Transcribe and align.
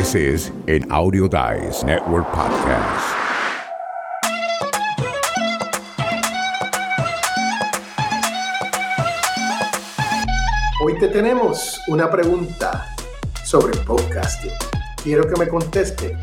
This 0.00 0.14
is 0.14 0.50
an 0.66 0.90
Audio 0.90 1.28
Dice 1.28 1.84
Network 1.84 2.24
podcast. 2.32 3.04
Hoy 10.82 10.98
te 10.98 11.08
tenemos 11.08 11.82
una 11.88 12.10
pregunta 12.10 12.96
sobre 13.44 13.76
podcasting. 13.84 14.54
Quiero 15.04 15.28
que 15.28 15.38
me 15.38 15.46
conteste 15.46 16.16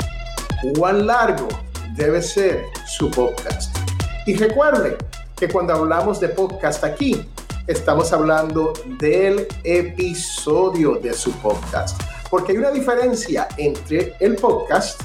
cuán 0.76 1.06
largo 1.06 1.48
debe 1.96 2.24
ser 2.24 2.66
su 2.88 3.12
podcast. 3.12 3.78
Y 4.26 4.34
recuerde 4.38 4.98
que 5.36 5.48
cuando 5.50 5.76
hablamos 5.76 6.20
de 6.20 6.30
podcast 6.30 6.84
aquí, 6.84 7.30
estamos 7.68 8.12
hablando 8.12 8.74
del 9.00 9.48
episodio 9.64 10.96
de 10.96 11.14
su 11.14 11.32
podcast. 11.34 12.07
Porque 12.30 12.52
hay 12.52 12.58
una 12.58 12.72
diferencia 12.72 13.48
entre 13.58 14.16
el 14.20 14.36
podcast 14.36 15.02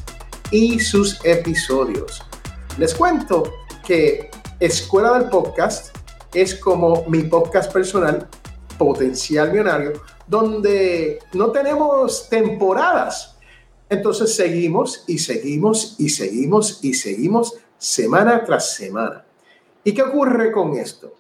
y 0.51 0.81
sus 0.81 1.25
episodios. 1.25 2.23
Les 2.79 2.95
cuento 2.95 3.45
que 3.87 4.31
Escuela 4.59 5.19
del 5.19 5.29
Podcast 5.29 5.97
es 6.35 6.55
como 6.55 7.05
mi 7.09 7.23
podcast 7.25 7.73
personal, 7.73 8.29
Potencial 8.79 9.51
Millonario, 9.51 9.93
donde 10.27 11.19
no 11.33 11.51
tenemos 11.51 12.29
temporadas. 12.29 13.37
Entonces 13.89 14.35
seguimos 14.35 15.05
y 15.07 15.19
seguimos 15.19 15.97
y 15.99 16.09
seguimos 16.09 16.83
y 16.83 16.95
seguimos 16.95 17.55
semana 17.77 18.45
tras 18.45 18.75
semana. 18.75 19.25
¿Y 19.85 19.93
qué 19.93 20.03
ocurre 20.03 20.53
con 20.53 20.77
esto? 20.77 21.13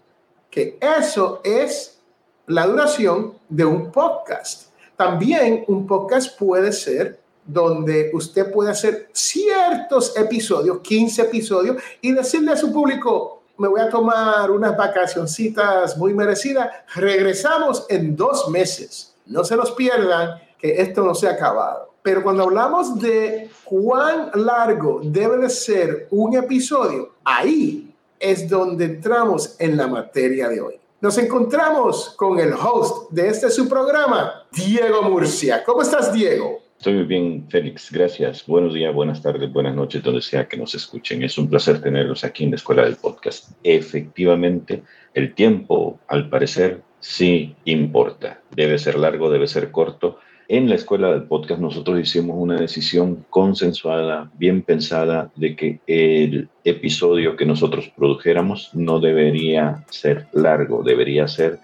Que 0.50 0.78
eso 0.80 1.40
es 1.44 2.00
la 2.46 2.66
duración 2.66 3.34
de 3.48 3.64
un 3.64 3.90
podcast. 3.92 4.71
También 5.02 5.64
un 5.66 5.84
podcast 5.84 6.38
puede 6.38 6.70
ser 6.70 7.18
donde 7.44 8.12
usted 8.14 8.52
puede 8.52 8.70
hacer 8.70 9.08
ciertos 9.12 10.16
episodios, 10.16 10.78
15 10.78 11.22
episodios, 11.22 11.82
y 12.00 12.12
decirle 12.12 12.52
a 12.52 12.56
su 12.56 12.72
público, 12.72 13.42
me 13.58 13.66
voy 13.66 13.80
a 13.80 13.88
tomar 13.88 14.48
unas 14.52 14.76
vacacioncitas 14.76 15.98
muy 15.98 16.14
merecidas, 16.14 16.70
regresamos 16.94 17.84
en 17.88 18.14
dos 18.14 18.48
meses. 18.48 19.12
No 19.26 19.42
se 19.42 19.56
los 19.56 19.72
pierdan, 19.72 20.40
que 20.56 20.80
esto 20.80 21.02
no 21.02 21.16
se 21.16 21.26
ha 21.26 21.32
acabado. 21.32 21.94
Pero 22.00 22.22
cuando 22.22 22.44
hablamos 22.44 23.00
de 23.00 23.50
cuán 23.64 24.30
largo 24.36 25.00
debe 25.02 25.38
de 25.38 25.50
ser 25.50 26.06
un 26.12 26.36
episodio, 26.36 27.14
ahí 27.24 27.92
es 28.20 28.48
donde 28.48 28.84
entramos 28.84 29.56
en 29.58 29.76
la 29.76 29.88
materia 29.88 30.48
de 30.48 30.60
hoy. 30.60 30.81
Nos 31.02 31.18
encontramos 31.18 32.14
con 32.16 32.38
el 32.38 32.52
host 32.52 33.10
de 33.10 33.26
este 33.26 33.50
su 33.50 33.68
programa, 33.68 34.46
Diego 34.52 35.02
Murcia. 35.02 35.64
¿Cómo 35.64 35.82
estás, 35.82 36.12
Diego? 36.12 36.60
Estoy 36.78 37.02
bien, 37.02 37.44
Félix. 37.50 37.90
Gracias. 37.90 38.46
Buenos 38.46 38.72
días, 38.72 38.94
buenas 38.94 39.20
tardes, 39.20 39.52
buenas 39.52 39.74
noches, 39.74 40.00
donde 40.00 40.22
sea 40.22 40.46
que 40.46 40.56
nos 40.56 40.76
escuchen. 40.76 41.24
Es 41.24 41.36
un 41.38 41.50
placer 41.50 41.82
tenerlos 41.82 42.22
aquí 42.22 42.44
en 42.44 42.50
la 42.50 42.56
Escuela 42.56 42.84
del 42.84 42.94
Podcast. 42.94 43.50
Efectivamente, 43.64 44.84
el 45.12 45.34
tiempo, 45.34 45.98
al 46.06 46.30
parecer, 46.30 46.82
sí 47.00 47.56
importa. 47.64 48.40
Debe 48.54 48.78
ser 48.78 48.96
largo, 48.96 49.28
debe 49.28 49.48
ser 49.48 49.72
corto 49.72 50.20
en 50.48 50.68
la 50.68 50.74
escuela 50.74 51.10
del 51.12 51.24
podcast 51.24 51.60
nosotros 51.60 52.00
hicimos 52.00 52.36
una 52.38 52.60
decisión 52.60 53.24
consensuada, 53.30 54.30
bien 54.38 54.62
pensada, 54.62 55.30
de 55.36 55.56
que 55.56 55.80
el 55.86 56.48
episodio 56.64 57.36
que 57.36 57.46
nosotros 57.46 57.90
produjéramos 57.96 58.70
no 58.74 59.00
debería 59.00 59.84
ser 59.90 60.26
largo, 60.32 60.82
debería 60.82 61.28
ser 61.28 61.58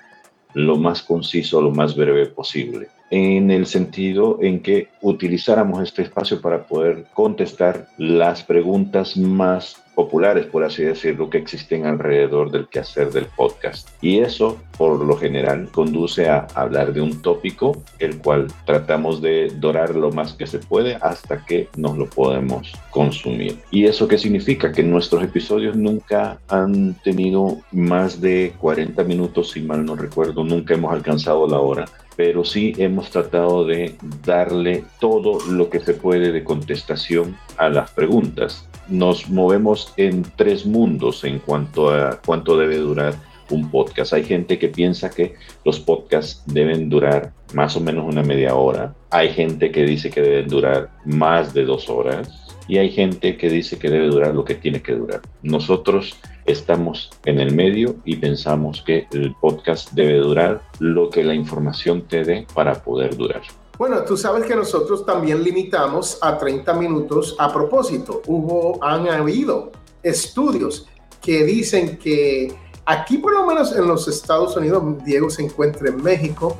lo 0.55 0.77
más 0.77 1.03
conciso, 1.03 1.61
lo 1.61 1.71
más 1.71 1.95
breve 1.95 2.27
posible, 2.27 2.89
en 3.11 3.51
el 3.51 3.67
sentido 3.67 4.39
en 4.41 4.61
que 4.61 4.89
utilizáramos 5.03 5.83
este 5.83 6.03
espacio 6.03 6.41
para 6.41 6.67
poder 6.67 7.06
contestar 7.15 7.89
las 7.99 8.43
preguntas 8.43 9.17
más 9.17 9.83
populares, 9.99 10.47
por 10.47 10.63
así 10.63 10.85
decirlo, 10.85 11.29
que 11.29 11.39
existen 11.39 11.85
alrededor 11.85 12.53
del 12.53 12.69
quehacer 12.69 13.11
del 13.11 13.25
podcast. 13.25 13.89
Y 14.00 14.21
eso, 14.21 14.56
por 14.77 15.05
lo 15.05 15.17
general, 15.17 15.69
conduce 15.72 16.28
a 16.28 16.47
hablar 16.55 16.93
de 16.93 17.00
un 17.00 17.21
tópico, 17.21 17.83
el 17.99 18.19
cual 18.19 18.47
tratamos 18.65 19.21
de 19.21 19.49
dorar 19.56 19.97
lo 19.97 20.12
más 20.12 20.34
que 20.34 20.47
se 20.47 20.61
puede 20.61 20.95
hasta 21.00 21.45
que 21.45 21.69
nos 21.77 21.99
lo 21.99 22.09
podemos 22.09 22.72
consumir. 22.91 23.59
¿Y 23.72 23.87
eso 23.87 24.06
qué 24.06 24.19
significa? 24.19 24.71
Que 24.71 24.84
nuestros 24.84 25.25
episodios 25.25 25.75
nunca 25.75 26.39
han 26.47 26.95
tenido 27.03 27.59
más 27.72 28.21
de 28.21 28.55
40 28.61 29.03
minutos, 29.03 29.51
si 29.51 29.62
mal 29.62 29.84
no 29.84 29.97
recuerdo, 29.97 30.45
nunca 30.45 30.75
hemos 30.75 30.93
alcanzado 30.93 31.49
la 31.49 31.59
hora 31.59 31.87
pero 32.17 32.45
sí 32.45 32.75
hemos 32.78 33.11
tratado 33.11 33.65
de 33.65 33.95
darle 34.27 34.83
todo 34.99 35.39
lo 35.49 35.71
que 35.71 35.78
se 35.78 35.95
puede 35.95 36.33
de 36.33 36.43
contestación 36.43 37.37
a 37.56 37.69
las 37.69 37.93
preguntas 37.93 38.69
nos 38.89 39.28
movemos 39.28 39.88
en 39.97 40.22
tres 40.37 40.66
mundos 40.66 41.25
en 41.25 41.38
cuanto 41.38 41.91
a 41.91 42.21
cuánto 42.25 42.56
debe 42.56 42.76
durar 42.76 43.15
un 43.50 43.71
podcast. 43.71 44.12
Hay 44.12 44.25
gente 44.25 44.59
que 44.59 44.69
piensa 44.69 45.10
que 45.10 45.34
los 45.65 45.81
podcasts 45.81 46.43
deben 46.47 46.88
durar 46.88 47.32
más 47.54 47.76
o 47.76 47.81
menos 47.81 48.04
una 48.06 48.22
media 48.22 48.54
hora. 48.54 48.94
Hay 49.10 49.31
gente 49.31 49.71
que 49.71 49.84
dice 49.84 50.10
que 50.10 50.21
deben 50.21 50.48
durar 50.48 50.91
más 51.04 51.54
de 51.54 51.65
dos 51.65 51.88
horas. 51.88 52.44
Y 52.69 52.77
hay 52.77 52.91
gente 52.91 53.38
que 53.38 53.48
dice 53.48 53.78
que 53.78 53.88
debe 53.88 54.09
durar 54.09 54.34
lo 54.34 54.44
que 54.44 54.54
tiene 54.54 54.82
que 54.82 54.93
durar. 54.93 55.22
Nosotros 55.43 56.19
estamos 56.44 57.10
en 57.25 57.41
el 57.41 57.54
medio 57.54 57.97
y 58.04 58.16
pensamos 58.16 58.82
que 58.82 59.06
el 59.12 59.34
podcast 59.41 59.93
debe 59.93 60.19
durar 60.19 60.60
lo 60.78 61.09
que 61.09 61.25
la 61.25 61.34
información 61.34 62.03
te 62.03 62.25
dé 62.25 62.47
para 62.54 62.75
poder 62.82 63.16
durar. 63.16 63.41
Bueno, 63.78 64.03
tú 64.03 64.16
sabes 64.16 64.44
que 64.44 64.56
nosotros 64.56 65.06
también 65.06 65.43
limitamos 65.44 66.19
a 66.21 66.37
30 66.37 66.75
minutos 66.75 67.37
a 67.38 67.53
propósito. 67.53 68.22
Hubo, 68.27 68.82
han 68.84 69.09
habido 69.09 69.71
estudios 70.09 70.89
que 71.21 71.45
dicen 71.45 71.99
que 71.99 72.55
aquí 72.85 73.19
por 73.19 73.33
lo 73.33 73.47
menos 73.47 73.75
en 73.75 73.87
los 73.87 74.09
Estados 74.09 74.57
Unidos, 74.57 74.83
Diego 75.05 75.29
se 75.31 75.43
encuentra 75.43 75.89
en 75.89 76.03
México 76.03 76.57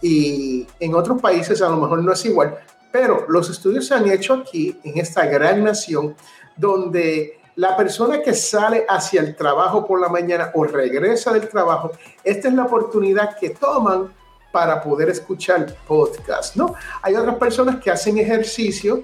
y 0.00 0.66
en 0.80 0.94
otros 0.94 1.20
países 1.20 1.62
a 1.62 1.68
lo 1.68 1.76
mejor 1.76 2.02
no 2.02 2.12
es 2.12 2.24
igual, 2.24 2.58
pero 2.90 3.26
los 3.28 3.48
estudios 3.50 3.86
se 3.86 3.94
han 3.94 4.10
hecho 4.10 4.34
aquí 4.34 4.78
en 4.84 4.98
esta 4.98 5.26
gran 5.26 5.64
nación 5.64 6.14
donde 6.56 7.40
la 7.56 7.76
persona 7.76 8.22
que 8.22 8.34
sale 8.34 8.84
hacia 8.88 9.20
el 9.20 9.36
trabajo 9.36 9.86
por 9.86 10.00
la 10.00 10.08
mañana 10.08 10.50
o 10.54 10.64
regresa 10.64 11.32
del 11.32 11.48
trabajo, 11.48 11.92
esta 12.24 12.48
es 12.48 12.54
la 12.54 12.64
oportunidad 12.64 13.36
que 13.38 13.50
toman 13.50 14.12
para 14.52 14.82
poder 14.82 15.08
escuchar 15.10 15.74
podcast, 15.86 16.56
¿no? 16.56 16.74
Hay 17.02 17.14
otras 17.14 17.36
personas 17.36 17.76
que 17.82 17.90
hacen 17.90 18.18
ejercicio 18.18 19.02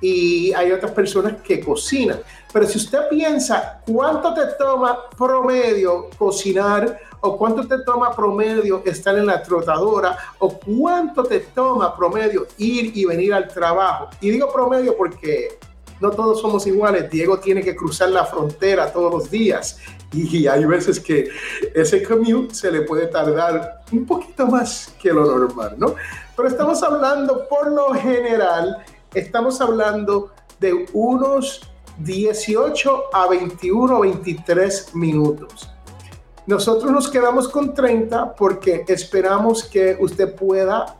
y 0.00 0.52
hay 0.52 0.72
otras 0.72 0.92
personas 0.92 1.40
que 1.42 1.60
cocinan. 1.60 2.20
Pero 2.52 2.66
si 2.66 2.78
usted 2.78 3.08
piensa 3.08 3.80
cuánto 3.86 4.34
te 4.34 4.46
toma 4.58 5.08
promedio 5.16 6.10
cocinar 6.18 7.00
o 7.20 7.36
cuánto 7.36 7.66
te 7.66 7.78
toma 7.82 8.14
promedio 8.14 8.82
estar 8.84 9.16
en 9.18 9.26
la 9.26 9.42
trotadora 9.42 10.16
o 10.38 10.50
cuánto 10.58 11.24
te 11.24 11.40
toma 11.40 11.96
promedio 11.96 12.46
ir 12.58 12.96
y 12.96 13.04
venir 13.04 13.34
al 13.34 13.48
trabajo. 13.48 14.10
Y 14.20 14.30
digo 14.30 14.52
promedio 14.52 14.96
porque 14.96 15.58
no 16.00 16.10
todos 16.10 16.40
somos 16.40 16.66
iguales. 16.66 17.10
Diego 17.10 17.38
tiene 17.38 17.62
que 17.62 17.74
cruzar 17.74 18.10
la 18.10 18.24
frontera 18.24 18.92
todos 18.92 19.12
los 19.12 19.30
días 19.30 19.78
y 20.12 20.46
hay 20.46 20.64
veces 20.64 21.00
que 21.00 21.28
ese 21.74 22.02
commute 22.02 22.54
se 22.54 22.70
le 22.70 22.82
puede 22.82 23.06
tardar 23.06 23.82
un 23.92 24.06
poquito 24.06 24.46
más 24.46 24.94
que 25.00 25.12
lo 25.12 25.24
normal, 25.24 25.74
¿no? 25.78 25.94
Pero 26.36 26.48
estamos 26.48 26.82
hablando, 26.82 27.48
por 27.48 27.70
lo 27.72 27.92
general, 27.94 28.84
estamos 29.16 29.62
hablando 29.62 30.30
de 30.60 30.86
unos 30.92 31.62
18 31.98 33.04
a 33.14 33.26
21 33.28 33.96
o 33.96 34.00
23 34.00 34.94
minutos. 34.94 35.70
Nosotros 36.46 36.92
nos 36.92 37.08
quedamos 37.08 37.48
con 37.48 37.72
30 37.72 38.34
porque 38.34 38.84
esperamos 38.86 39.64
que 39.64 39.96
usted 39.98 40.34
pueda 40.34 40.98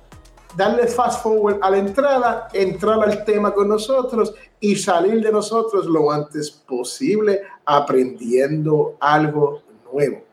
darle 0.57 0.87
fast 0.87 1.23
forward 1.23 1.59
a 1.61 1.71
la 1.71 1.79
entrada, 1.79 2.49
entrar 2.55 3.05
al 3.05 3.23
tema 3.25 3.53
con 3.53 3.69
nosotros 3.69 4.35
y 4.59 4.77
salir 4.77 5.23
de 5.23 5.31
nosotros 5.31 5.85
lo 5.85 6.11
antes 6.11 6.51
posible 6.51 7.43
aprendiendo 7.67 8.97
algo 8.99 9.61
nuevo. 9.93 10.25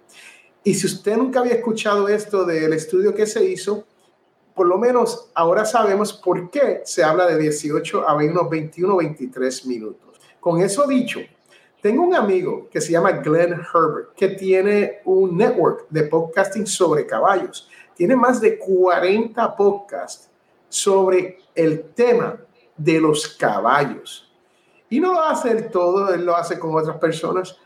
Y 0.63 0.73
si 0.73 0.87
usted 0.87 1.17
nunca 1.17 1.41
había 1.41 1.55
escuchado 1.55 2.07
esto 2.07 2.45
del 2.45 2.71
estudio 2.71 3.13
que 3.13 3.27
se 3.27 3.43
hizo, 3.43 3.83
por 4.53 4.67
lo 4.67 4.77
menos 4.77 5.29
ahora 5.33 5.65
sabemos 5.65 6.13
por 6.13 6.49
qué 6.49 6.81
se 6.85 7.03
habla 7.03 7.25
de 7.27 7.37
18 7.37 8.07
a 8.07 8.15
21, 8.15 8.95
23 8.95 9.65
minutos. 9.65 10.19
Con 10.39 10.61
eso 10.61 10.85
dicho, 10.87 11.19
tengo 11.81 12.03
un 12.03 12.15
amigo 12.15 12.69
que 12.71 12.79
se 12.79 12.91
llama 12.91 13.11
Glenn 13.11 13.53
Herbert, 13.53 14.13
que 14.15 14.29
tiene 14.29 15.01
un 15.05 15.37
network 15.37 15.87
de 15.89 16.03
podcasting 16.03 16.67
sobre 16.67 17.05
caballos. 17.05 17.69
Tiene 17.95 18.15
más 18.15 18.39
de 18.39 18.57
40 18.57 19.55
podcasts 19.55 20.29
sobre 20.69 21.39
el 21.53 21.83
tema 21.93 22.37
de 22.77 22.99
los 22.99 23.27
caballos. 23.27 24.31
Y 24.89 24.99
no 24.99 25.13
lo 25.13 25.23
hace 25.23 25.51
él 25.51 25.69
todo, 25.69 26.13
él 26.13 26.25
lo 26.25 26.35
hace 26.35 26.59
con 26.59 26.75
otras 26.75 26.97
personas, 26.97 27.57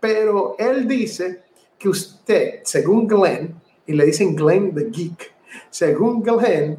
pero 0.00 0.56
él 0.58 0.88
dice 0.88 1.44
que 1.78 1.88
usted, 1.88 2.60
según 2.64 3.06
Glenn, 3.06 3.60
y 3.86 3.92
le 3.92 4.04
dicen 4.06 4.34
Glenn 4.34 4.74
the 4.74 4.84
Geek, 4.90 5.32
según 5.68 6.22
Glenn, 6.22 6.78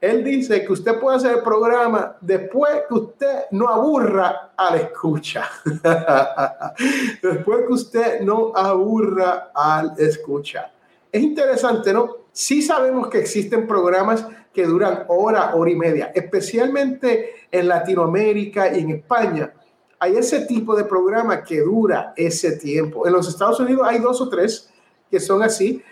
Él 0.00 0.24
dice 0.24 0.64
que 0.64 0.72
usted 0.72 0.98
puede 0.98 1.18
hacer 1.18 1.36
el 1.36 1.42
programa 1.42 2.16
después 2.20 2.82
que 2.88 2.94
usted 2.94 3.38
no 3.50 3.68
aburra 3.68 4.52
al 4.56 4.80
escucha. 4.80 5.48
después 7.22 7.66
que 7.66 7.72
usted 7.72 8.20
no 8.20 8.52
aburra 8.54 9.50
al 9.54 9.94
escucha. 9.98 10.72
Es 11.12 11.22
interesante, 11.22 11.92
¿no? 11.92 12.16
Sí 12.32 12.62
sabemos 12.62 13.08
que 13.08 13.18
existen 13.18 13.66
programas 13.66 14.24
que 14.52 14.64
duran 14.64 15.04
hora, 15.08 15.54
hora 15.54 15.70
y 15.70 15.76
media, 15.76 16.12
especialmente 16.14 17.46
en 17.50 17.68
Latinoamérica 17.68 18.74
y 18.74 18.80
en 18.80 18.90
España. 18.90 19.52
Hay 19.98 20.16
ese 20.16 20.46
tipo 20.46 20.74
de 20.74 20.84
programa 20.84 21.42
que 21.42 21.60
dura 21.60 22.14
ese 22.16 22.56
tiempo. 22.56 23.06
En 23.06 23.12
los 23.12 23.28
Estados 23.28 23.60
Unidos 23.60 23.86
hay 23.88 23.98
dos 23.98 24.20
o 24.20 24.28
tres 24.28 24.70
que 25.10 25.20
son 25.20 25.42
así, 25.42 25.82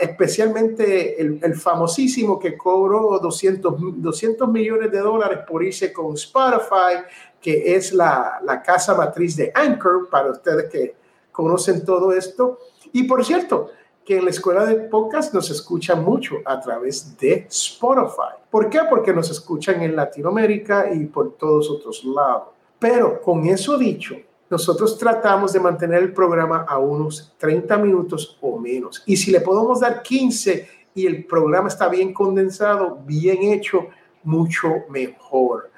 Especialmente 0.00 1.20
el, 1.20 1.54
famosísimo 1.54 2.38
que 2.38 2.56
cobró 2.56 3.18
200, 3.18 4.02
200 4.02 4.48
millones 4.48 4.90
de 4.92 4.98
dólares 4.98 5.40
por 5.48 5.64
irse 5.64 5.92
con 5.92 6.14
Spotify, 6.14 7.02
que 7.40 7.74
es 7.74 7.92
la, 7.92 8.40
la 8.44 8.62
casa 8.62 8.94
matriz 8.94 9.36
de 9.36 9.50
Anchor, 9.54 10.08
para 10.10 10.30
ustedes 10.30 10.70
que 10.70 10.94
conocen 11.32 11.84
todo 11.84 12.12
esto. 12.12 12.58
Y 12.92 13.04
por 13.04 13.24
cierto, 13.24 13.70
que 14.04 14.18
en 14.18 14.24
la 14.24 14.30
escuela 14.30 14.66
de 14.66 14.76
podcast 14.76 15.32
nos 15.32 15.50
escuchan 15.50 16.04
mucho 16.04 16.36
a 16.44 16.60
través 16.60 17.16
de 17.18 17.46
Spotify. 17.48 18.36
¿Por 18.50 18.68
qué? 18.68 18.80
Porque 18.88 19.12
nos 19.12 19.30
escuchan 19.30 19.82
en 19.82 19.96
Latinoamérica 19.96 20.92
y 20.92 21.06
por 21.06 21.36
todos 21.36 21.70
otros 21.70 22.04
lados. 22.04 22.48
Pero 22.78 23.20
con 23.22 23.46
eso 23.46 23.78
dicho, 23.78 24.14
nosotros 24.50 24.98
tratamos 24.98 25.52
de 25.52 25.60
mantener 25.60 26.02
el 26.02 26.12
programa 26.12 26.64
a 26.68 26.78
unos 26.78 27.34
30 27.38 27.76
minutos 27.78 28.38
o 28.40 28.58
menos. 28.58 29.02
Y 29.06 29.16
si 29.16 29.30
le 29.30 29.40
podemos 29.40 29.80
dar 29.80 30.02
15 30.02 30.68
y 30.94 31.06
el 31.06 31.24
programa 31.24 31.68
está 31.68 31.88
bien 31.88 32.12
condensado, 32.12 33.00
bien 33.04 33.42
hecho, 33.42 33.88
mucho 34.22 34.68
mejor. 34.90 35.70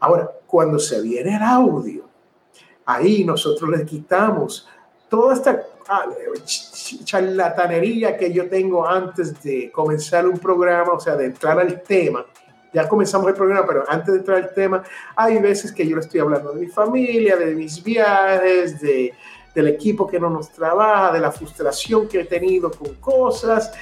Ahora, 0.00 0.30
cuando 0.46 0.78
se 0.78 1.00
viene 1.00 1.36
el 1.36 1.42
audio, 1.42 2.04
ahí 2.84 3.24
nosotros 3.24 3.70
le 3.70 3.84
quitamos 3.84 4.68
toda 5.08 5.34
esta 5.34 5.62
ah, 5.88 6.06
charlatanería 7.04 8.16
que 8.16 8.32
yo 8.32 8.48
tengo 8.48 8.86
antes 8.86 9.42
de 9.42 9.70
comenzar 9.72 10.26
un 10.26 10.38
programa, 10.38 10.92
o 10.92 11.00
sea, 11.00 11.16
de 11.16 11.26
entrar 11.26 11.58
al 11.58 11.82
tema 11.82 12.24
ya 12.72 12.88
comenzamos 12.88 13.28
el 13.28 13.34
programa, 13.34 13.66
pero 13.66 13.84
antes 13.88 14.12
de 14.12 14.18
entrar 14.20 14.38
al 14.38 14.54
tema, 14.54 14.82
hay 15.16 15.38
veces 15.38 15.72
que 15.72 15.86
yo 15.86 15.96
le 15.96 16.02
estoy 16.02 16.20
hablando 16.20 16.52
de 16.52 16.60
mi 16.60 16.66
familia, 16.66 17.36
de 17.36 17.54
mis 17.54 17.82
viajes, 17.82 18.80
de, 18.80 19.12
del 19.54 19.68
equipo 19.68 20.06
que 20.06 20.20
no 20.20 20.30
nos 20.30 20.50
trabaja, 20.50 21.12
de 21.12 21.20
la 21.20 21.32
frustración 21.32 22.08
que 22.08 22.20
he 22.20 22.24
tenido 22.24 22.70
con 22.70 22.94
cosas, 22.94 23.72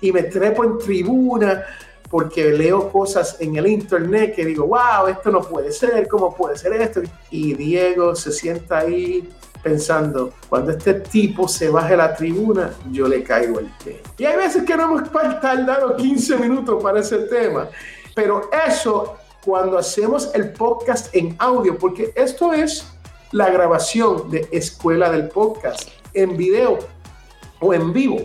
y 0.00 0.12
me 0.12 0.22
trepo 0.24 0.64
en 0.64 0.78
tribuna 0.78 1.64
porque 2.10 2.52
leo 2.52 2.90
cosas 2.90 3.36
en 3.40 3.56
el 3.56 3.66
internet 3.66 4.34
que 4.34 4.44
digo, 4.44 4.66
wow, 4.66 5.08
esto 5.08 5.30
no 5.30 5.42
puede 5.42 5.72
ser, 5.72 6.08
¿cómo 6.08 6.34
puede 6.34 6.56
ser 6.56 6.72
esto? 6.72 7.02
Y 7.30 7.54
Diego 7.54 8.14
se 8.14 8.32
sienta 8.32 8.78
ahí 8.78 9.28
pensando, 9.62 10.32
cuando 10.48 10.70
este 10.72 10.94
tipo 10.94 11.48
se 11.48 11.68
baje 11.68 11.96
la 11.96 12.14
tribuna, 12.14 12.70
yo 12.90 13.08
le 13.08 13.22
caigo 13.22 13.58
el 13.58 13.70
té. 13.78 14.00
Y 14.16 14.24
hay 14.24 14.36
veces 14.36 14.62
que 14.62 14.76
no 14.76 14.84
hemos 14.84 15.10
tardado 15.12 15.96
15 15.96 16.36
minutos 16.38 16.82
para 16.82 17.00
ese 17.00 17.18
tema. 17.18 17.68
Pero 18.18 18.50
eso 18.66 19.14
cuando 19.44 19.78
hacemos 19.78 20.34
el 20.34 20.52
podcast 20.52 21.14
en 21.14 21.36
audio, 21.38 21.78
porque 21.78 22.12
esto 22.16 22.52
es 22.52 22.84
la 23.30 23.48
grabación 23.48 24.28
de 24.28 24.48
escuela 24.50 25.08
del 25.08 25.28
podcast 25.28 25.88
en 26.14 26.36
video 26.36 26.80
o 27.60 27.72
en 27.72 27.92
vivo. 27.92 28.18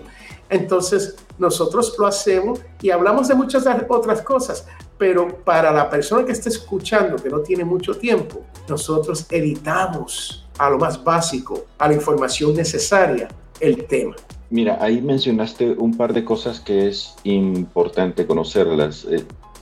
Entonces, 0.50 1.16
nosotros 1.38 1.94
lo 2.00 2.08
hacemos 2.08 2.60
y 2.82 2.90
hablamos 2.90 3.28
de 3.28 3.36
muchas 3.36 3.68
otras 3.88 4.24
cosas, 4.24 4.66
pero 4.98 5.28
para 5.46 5.72
la 5.72 5.92
persona 5.92 6.26
que 6.26 6.32
está 6.32 6.50
escuchando, 6.50 7.18
que 7.18 7.30
no 7.30 7.42
tiene 7.42 7.64
mucho 7.64 7.94
tiempo, 7.96 8.42
nosotros 8.68 9.28
editamos 9.30 10.48
a 10.58 10.72
lo 10.72 10.80
más 10.80 11.04
básico, 11.04 11.66
a 11.78 11.88
la 11.88 11.94
información 11.94 12.56
necesaria, 12.56 13.28
el 13.60 13.86
tema. 13.86 14.16
Mira, 14.50 14.76
ahí 14.82 15.04
mencionaste 15.04 15.70
un 15.74 15.96
par 15.96 16.14
de 16.14 16.26
cosas 16.26 16.60
que 16.60 16.88
es 16.88 17.14
importante 17.26 18.26
conocerlas. 18.26 19.06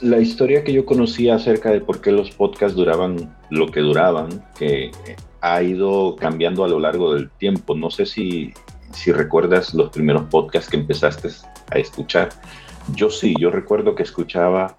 La 0.02 0.20
historia 0.20 0.64
que 0.64 0.74
yo 0.74 0.86
conocía 0.86 1.36
acerca 1.36 1.72
de 1.72 1.80
por 1.80 2.02
qué 2.02 2.12
los 2.12 2.32
podcasts 2.32 2.76
duraban 2.76 3.38
lo 3.52 3.68
que 3.68 3.82
duraban, 3.82 4.44
que 4.58 4.90
ha 5.42 5.62
ido 5.62 6.16
cambiando 6.16 6.64
a 6.64 6.68
lo 6.68 6.80
largo 6.80 7.14
del 7.14 7.30
tiempo. 7.30 7.76
No 7.76 7.92
sé 7.92 8.08
si, 8.08 8.52
si 8.92 9.12
recuerdas 9.12 9.76
los 9.76 9.92
primeros 9.92 10.24
podcasts 10.24 10.70
que 10.70 10.78
empezaste 10.78 11.30
a 11.70 11.78
escuchar. 11.78 12.30
Yo 12.96 13.12
sí, 13.12 13.36
yo 13.40 13.52
recuerdo 13.52 13.94
que 13.94 14.02
escuchaba 14.04 14.76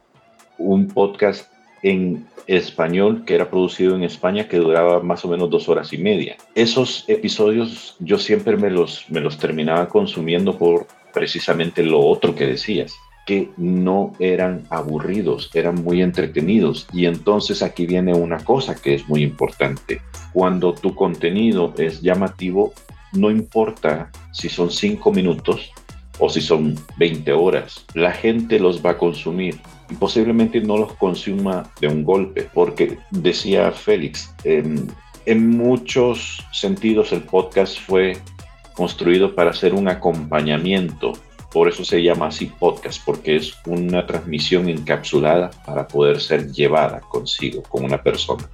un 0.59 0.89
podcast 0.89 1.49
en 1.83 2.27
español 2.47 3.25
que 3.25 3.37
era 3.37 3.49
producido 3.49 3.95
en 3.95 4.03
España 4.03 4.49
que 4.49 4.57
duraba 4.57 5.01
más 5.03 5.25
o 5.25 5.29
menos 5.29 5.51
dos 5.51 5.69
horas 5.69 5.93
y 5.93 5.99
media. 5.99 6.37
Esos 6.57 7.05
episodios 7.09 7.97
yo 8.01 8.19
siempre 8.19 8.57
me 8.57 8.71
los, 8.71 9.09
me 9.09 9.21
los 9.21 9.39
terminaba 9.39 9.89
consumiendo 9.89 10.59
por 10.59 10.87
precisamente 11.13 11.85
lo 11.85 12.01
otro 12.01 12.35
que 12.35 12.47
decías 12.47 12.93
que 13.27 13.51
no 13.57 14.13
eran 14.19 14.65
aburridos, 14.71 15.51
eran 15.55 15.77
muy 15.83 16.03
entretenidos. 16.03 16.87
Y 16.93 17.07
entonces 17.07 17.63
aquí 17.63 17.87
viene 17.87 18.15
una 18.15 18.39
cosa 18.45 18.75
que 18.75 18.95
es 18.95 19.09
muy 19.09 19.23
importante. 19.23 20.01
Cuando 20.33 20.73
tu 20.73 20.95
contenido 20.95 21.73
es 21.79 22.03
llamativo, 22.03 22.73
no 23.13 23.31
importa 23.31 24.11
si 24.33 24.49
son 24.49 24.71
cinco 24.71 25.13
minutos 25.13 25.71
o 26.19 26.29
si 26.29 26.41
son 26.41 26.79
20 26.99 27.33
horas, 27.33 27.85
la 27.95 28.13
gente 28.13 28.59
los 28.59 28.85
va 28.85 28.91
a 28.91 28.99
consumir 28.99 29.59
y 29.91 29.95
posiblemente 29.95 30.61
no 30.61 30.77
los 30.77 30.93
consuma 30.95 31.71
de 31.81 31.89
un 31.89 32.05
golpe, 32.05 32.49
porque 32.55 32.99
decía 33.11 33.73
Félix, 33.73 34.35
en 34.45 35.51
muchos 35.51 36.45
sentidos 36.53 37.13
el 37.13 37.23
podcast 37.23 37.79
fue 37.79 38.17
construido 38.75 39.35
para 39.35 39.53
ser 39.53 39.75
un 39.75 39.89
acompañamiento 39.89 41.13
por 41.53 41.69
eso 41.69 41.85
se 41.85 42.03
llama 42.03 42.29
así 42.29 42.47
podcast, 42.47 43.05
porque 43.05 43.37
es 43.37 43.55
una 43.67 44.07
transmisión 44.07 44.69
encapsulada 44.69 45.51
para 45.67 45.87
poder 45.87 46.21
ser 46.21 46.51
llevada 46.51 47.01
consigo 47.01 47.63
con 47.63 47.85
una 47.85 48.03
persona. 48.03 48.49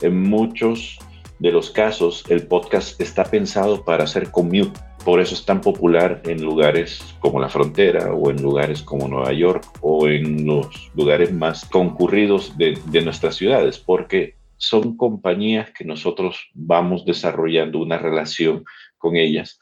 En 0.00 0.22
muchos 0.22 0.98
de 1.40 1.50
los 1.50 1.70
casos, 1.70 2.24
el 2.28 2.46
podcast 2.46 3.00
está 3.00 3.24
pensado 3.24 3.84
para 3.84 4.04
hacer 4.04 4.30
commute. 4.30 4.78
Por 5.04 5.20
eso 5.20 5.34
es 5.34 5.44
tan 5.44 5.60
popular 5.60 6.22
en 6.26 6.42
lugares 6.42 7.02
como 7.20 7.40
la 7.40 7.48
frontera 7.48 8.12
o 8.12 8.30
en 8.30 8.42
lugares 8.42 8.82
como 8.82 9.08
Nueva 9.08 9.32
York 9.32 9.64
o 9.80 10.06
en 10.06 10.46
los 10.46 10.90
lugares 10.94 11.32
más 11.32 11.64
concurridos 11.64 12.56
de, 12.56 12.78
de 12.86 13.02
nuestras 13.02 13.36
ciudades, 13.36 13.78
porque 13.78 14.36
son 14.56 14.96
compañías 14.96 15.70
que 15.70 15.84
nosotros 15.84 16.50
vamos 16.52 17.04
desarrollando 17.04 17.78
una 17.78 17.98
relación 17.98 18.64
con 18.98 19.16
ellas 19.16 19.58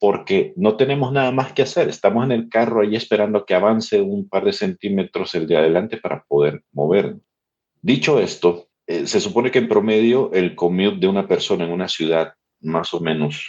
porque 0.00 0.52
no 0.56 0.76
tenemos 0.76 1.12
nada 1.12 1.32
más 1.32 1.52
que 1.52 1.62
hacer. 1.62 1.88
Estamos 1.88 2.24
en 2.24 2.32
el 2.32 2.48
carro 2.48 2.82
ahí 2.82 2.94
esperando 2.94 3.44
que 3.44 3.54
avance 3.54 4.00
un 4.00 4.28
par 4.28 4.44
de 4.44 4.52
centímetros 4.52 5.34
el 5.34 5.46
de 5.46 5.56
adelante 5.56 5.96
para 5.96 6.24
poder 6.24 6.62
movernos. 6.72 7.22
Dicho 7.80 8.20
esto, 8.20 8.68
eh, 8.86 9.06
se 9.06 9.20
supone 9.20 9.50
que 9.50 9.58
en 9.58 9.68
promedio 9.68 10.32
el 10.32 10.54
commute 10.54 10.98
de 10.98 11.08
una 11.08 11.26
persona 11.26 11.64
en 11.64 11.72
una 11.72 11.88
ciudad 11.88 12.34
más 12.60 12.94
o 12.94 13.00
menos 13.00 13.46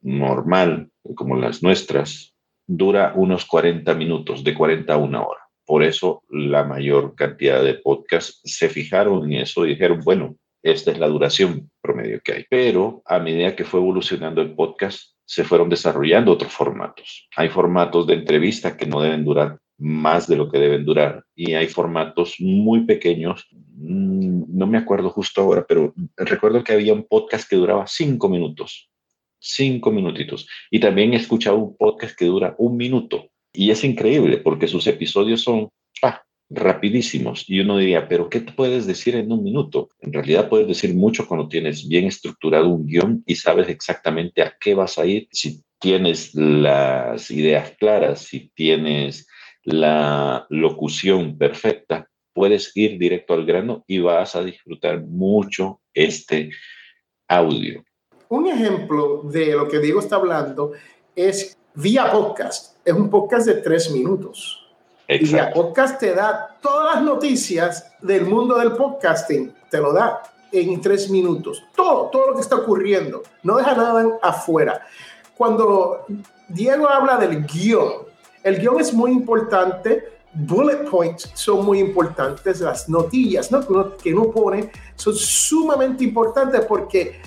normal, 0.00 0.90
como 1.14 1.36
las 1.36 1.62
nuestras, 1.62 2.34
dura 2.66 3.12
unos 3.16 3.44
40 3.44 3.94
minutos, 3.94 4.44
de 4.44 4.54
40 4.54 4.92
a 4.92 4.96
una 4.96 5.22
hora. 5.22 5.40
Por 5.64 5.82
eso 5.82 6.22
la 6.28 6.64
mayor 6.64 7.14
cantidad 7.14 7.62
de 7.62 7.74
podcasts 7.74 8.40
se 8.44 8.68
fijaron 8.68 9.24
en 9.32 9.40
eso 9.40 9.64
y 9.64 9.70
dijeron, 9.70 10.00
bueno, 10.04 10.36
esta 10.62 10.90
es 10.92 10.98
la 10.98 11.08
duración 11.08 11.70
promedio 11.80 12.20
que 12.22 12.32
hay. 12.32 12.44
Pero 12.48 13.02
a 13.04 13.18
medida 13.18 13.56
que 13.56 13.64
fue 13.64 13.80
evolucionando 13.80 14.42
el 14.42 14.54
podcast, 14.54 15.14
se 15.32 15.44
fueron 15.44 15.70
desarrollando 15.70 16.32
otros 16.32 16.52
formatos. 16.52 17.26
Hay 17.36 17.48
formatos 17.48 18.06
de 18.06 18.12
entrevista 18.12 18.76
que 18.76 18.84
no 18.84 19.00
deben 19.00 19.24
durar 19.24 19.58
más 19.78 20.28
de 20.28 20.36
lo 20.36 20.50
que 20.50 20.58
deben 20.58 20.84
durar 20.84 21.24
y 21.34 21.54
hay 21.54 21.68
formatos 21.68 22.36
muy 22.38 22.84
pequeños. 22.84 23.48
Mm, 23.50 24.42
no 24.48 24.66
me 24.66 24.76
acuerdo 24.76 25.08
justo 25.08 25.40
ahora, 25.40 25.64
pero 25.66 25.94
recuerdo 26.18 26.62
que 26.62 26.74
había 26.74 26.92
un 26.92 27.06
podcast 27.08 27.48
que 27.48 27.56
duraba 27.56 27.86
cinco 27.86 28.28
minutos, 28.28 28.90
cinco 29.38 29.90
minutitos. 29.90 30.46
Y 30.70 30.80
también 30.80 31.14
he 31.14 31.16
escuchado 31.16 31.56
un 31.56 31.78
podcast 31.78 32.14
que 32.14 32.26
dura 32.26 32.54
un 32.58 32.76
minuto. 32.76 33.30
Y 33.54 33.70
es 33.70 33.84
increíble 33.84 34.36
porque 34.36 34.68
sus 34.68 34.86
episodios 34.86 35.40
son 35.40 35.70
rapidísimos. 36.52 37.44
Y 37.48 37.60
uno 37.60 37.78
diría, 37.78 38.08
pero 38.08 38.28
¿qué 38.28 38.40
puedes 38.40 38.86
decir 38.86 39.16
en 39.16 39.32
un 39.32 39.42
minuto? 39.42 39.88
En 40.00 40.12
realidad 40.12 40.48
puedes 40.48 40.68
decir 40.68 40.94
mucho 40.94 41.26
cuando 41.26 41.48
tienes 41.48 41.88
bien 41.88 42.06
estructurado 42.06 42.68
un 42.68 42.86
guion 42.86 43.22
y 43.26 43.36
sabes 43.36 43.68
exactamente 43.68 44.42
a 44.42 44.54
qué 44.60 44.74
vas 44.74 44.98
a 44.98 45.06
ir. 45.06 45.28
Si 45.32 45.62
tienes 45.78 46.34
las 46.34 47.30
ideas 47.30 47.72
claras, 47.78 48.20
si 48.20 48.50
tienes 48.54 49.26
la 49.64 50.46
locución 50.50 51.38
perfecta, 51.38 52.08
puedes 52.34 52.76
ir 52.76 52.98
directo 52.98 53.34
al 53.34 53.46
grano 53.46 53.84
y 53.86 53.98
vas 53.98 54.36
a 54.36 54.44
disfrutar 54.44 55.02
mucho 55.02 55.80
este 55.94 56.50
audio. 57.28 57.82
Un 58.28 58.46
ejemplo 58.46 59.22
de 59.24 59.52
lo 59.52 59.68
que 59.68 59.78
Diego 59.78 60.00
está 60.00 60.16
hablando 60.16 60.72
es 61.14 61.58
vía 61.74 62.10
podcast. 62.10 62.76
Es 62.86 62.94
un 62.94 63.10
podcast 63.10 63.46
de 63.46 63.54
tres 63.54 63.90
minutos 63.90 64.61
Y 65.08 65.36
el 65.36 65.50
podcast 65.52 65.98
te 65.98 66.14
da 66.14 66.56
todas 66.60 66.94
las 66.94 67.04
noticias 67.04 67.92
del 68.00 68.24
mundo 68.24 68.56
del 68.58 68.72
podcasting, 68.72 69.52
te 69.68 69.78
lo 69.78 69.92
da 69.92 70.22
en 70.52 70.80
tres 70.80 71.10
minutos. 71.10 71.62
Todo, 71.74 72.08
todo 72.10 72.28
lo 72.28 72.34
que 72.34 72.40
está 72.40 72.56
ocurriendo. 72.56 73.22
No 73.42 73.56
deja 73.56 73.74
nada 73.74 74.18
afuera. 74.22 74.86
Cuando 75.36 76.04
Diego 76.48 76.88
habla 76.88 77.16
del 77.16 77.44
guion, 77.46 77.92
el 78.42 78.58
guion 78.58 78.80
es 78.80 78.92
muy 78.92 79.10
importante. 79.10 80.12
Bullet 80.34 80.88
points 80.88 81.30
son 81.34 81.64
muy 81.64 81.78
importantes. 81.78 82.60
Las 82.60 82.88
notillas 82.88 83.50
¿no? 83.50 83.60
que, 83.66 83.72
uno, 83.72 83.96
que 83.96 84.14
uno 84.14 84.30
pone 84.30 84.70
son 84.94 85.14
sumamente 85.14 86.04
importantes 86.04 86.64
porque 86.66 87.20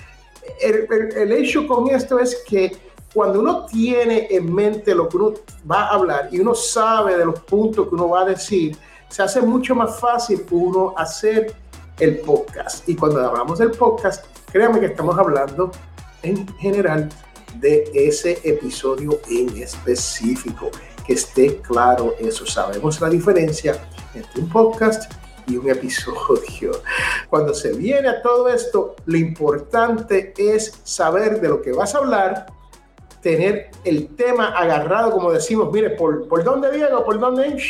el, 0.60 0.88
el, 1.16 1.32
hecho 1.32 1.66
con 1.66 1.88
esto 1.88 2.18
es 2.18 2.42
que 2.48 2.76
cuando 3.16 3.40
uno 3.40 3.64
tiene 3.64 4.28
en 4.30 4.54
mente 4.54 4.94
lo 4.94 5.08
que 5.08 5.16
uno 5.16 5.32
va 5.68 5.84
a 5.84 5.94
hablar 5.94 6.28
y 6.30 6.38
uno 6.38 6.54
sabe 6.54 7.16
de 7.16 7.24
los 7.24 7.40
puntos 7.40 7.88
que 7.88 7.94
uno 7.94 8.10
va 8.10 8.20
a 8.20 8.24
decir, 8.26 8.76
se 9.08 9.22
hace 9.22 9.40
mucho 9.40 9.74
más 9.74 9.98
fácil 9.98 10.44
uno 10.50 10.92
hacer 10.98 11.54
el 11.98 12.18
podcast. 12.18 12.86
Y 12.86 12.94
cuando 12.94 13.26
hablamos 13.26 13.58
del 13.58 13.70
podcast, 13.70 14.26
créanme 14.52 14.80
que 14.80 14.86
estamos 14.86 15.18
hablando 15.18 15.70
en 16.22 16.46
general 16.58 17.08
de 17.54 17.90
ese 17.94 18.38
episodio 18.44 19.18
en 19.30 19.62
específico. 19.62 20.70
Que 21.06 21.14
esté 21.14 21.56
claro 21.62 22.16
eso. 22.18 22.44
Sabemos 22.44 23.00
la 23.00 23.08
diferencia 23.08 23.82
entre 24.12 24.42
un 24.42 24.50
podcast 24.50 25.10
y 25.46 25.56
un 25.56 25.70
episodio. 25.70 26.82
Cuando 27.30 27.54
se 27.54 27.72
viene 27.72 28.08
a 28.10 28.20
todo 28.20 28.50
esto, 28.50 28.94
lo 29.06 29.16
importante 29.16 30.34
es 30.36 30.80
saber 30.84 31.40
de 31.40 31.48
lo 31.48 31.62
que 31.62 31.72
vas 31.72 31.94
a 31.94 31.98
hablar, 31.98 32.55
tener 33.26 33.70
el 33.82 34.14
tema 34.14 34.56
agarrado, 34.56 35.10
como 35.10 35.32
decimos, 35.32 35.72
mire, 35.72 35.90
¿por, 35.90 36.28
por 36.28 36.44
dónde 36.44 36.70
Diego? 36.70 37.04
¿Por 37.04 37.18
dónde? 37.18 37.60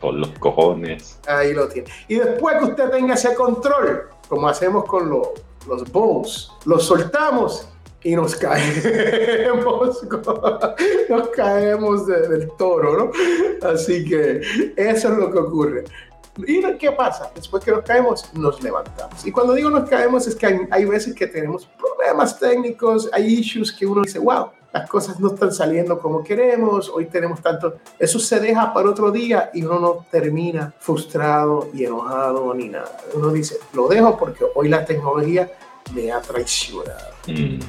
Por 0.00 0.12
los 0.14 0.30
cojones. 0.40 1.20
Ahí 1.28 1.52
lo 1.52 1.68
tiene. 1.68 1.88
Y 2.08 2.16
después 2.16 2.56
que 2.58 2.64
usted 2.64 2.90
tenga 2.90 3.14
ese 3.14 3.32
control, 3.36 4.08
como 4.28 4.48
hacemos 4.48 4.86
con 4.86 5.08
los 5.08 5.92
bowls, 5.92 6.50
los 6.64 6.84
soltamos 6.84 7.68
y 8.02 8.16
nos 8.16 8.34
caemos, 8.36 10.02
nos 11.08 11.28
caemos 11.28 12.08
del 12.08 12.50
toro, 12.58 12.96
¿no? 12.98 13.68
Así 13.68 14.04
que 14.04 14.40
eso 14.76 15.12
es 15.12 15.16
lo 15.16 15.30
que 15.30 15.38
ocurre. 15.38 15.84
¿Y 16.44 16.60
qué 16.76 16.90
pasa? 16.90 17.30
Después 17.36 17.62
que 17.62 17.70
nos 17.70 17.84
caemos, 17.84 18.28
nos 18.34 18.60
levantamos. 18.64 19.24
Y 19.24 19.30
cuando 19.30 19.52
digo 19.52 19.70
nos 19.70 19.88
caemos 19.88 20.26
es 20.26 20.34
que 20.34 20.46
hay, 20.46 20.58
hay 20.72 20.84
veces 20.86 21.14
que 21.14 21.28
tenemos 21.28 21.66
problemas 21.78 22.36
técnicos, 22.36 23.08
hay 23.12 23.26
issues 23.34 23.70
que 23.70 23.86
uno 23.86 24.02
dice, 24.02 24.18
wow, 24.18 24.50
las 24.74 24.90
cosas 24.90 25.20
no 25.20 25.28
están 25.28 25.52
saliendo 25.52 26.00
como 26.00 26.24
queremos, 26.24 26.90
hoy 26.90 27.06
tenemos 27.06 27.40
tanto, 27.40 27.76
eso 27.96 28.18
se 28.18 28.40
deja 28.40 28.74
para 28.74 28.90
otro 28.90 29.12
día 29.12 29.50
y 29.54 29.62
uno 29.62 29.78
no 29.78 30.06
termina 30.10 30.74
frustrado 30.80 31.68
y 31.72 31.84
enojado 31.84 32.52
ni 32.54 32.70
nada. 32.70 32.98
Uno 33.14 33.32
dice, 33.32 33.56
lo 33.72 33.86
dejo 33.86 34.18
porque 34.18 34.44
hoy 34.52 34.68
la 34.68 34.84
tecnología 34.84 35.48
me 35.94 36.10
ha 36.10 36.20
traicionado. 36.20 37.14
Mm. 37.28 37.60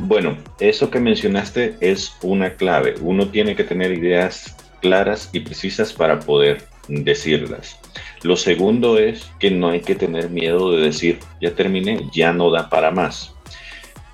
Bueno, 0.00 0.36
eso 0.58 0.90
que 0.90 0.98
mencionaste 0.98 1.76
es 1.80 2.16
una 2.20 2.54
clave. 2.56 2.96
Uno 3.00 3.28
tiene 3.28 3.54
que 3.54 3.62
tener 3.62 3.92
ideas 3.92 4.56
claras 4.80 5.30
y 5.32 5.38
precisas 5.38 5.92
para 5.92 6.18
poder 6.18 6.64
decirlas. 6.88 7.78
Lo 8.22 8.36
segundo 8.36 8.98
es 8.98 9.30
que 9.38 9.52
no 9.52 9.68
hay 9.68 9.82
que 9.82 9.94
tener 9.94 10.30
miedo 10.30 10.72
de 10.72 10.82
decir, 10.82 11.20
ya 11.40 11.54
terminé, 11.54 12.08
ya 12.12 12.32
no 12.32 12.50
da 12.50 12.68
para 12.68 12.90
más. 12.90 13.33